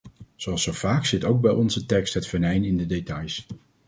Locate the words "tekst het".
1.85-2.27